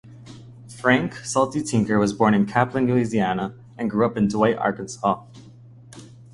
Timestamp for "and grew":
3.77-4.03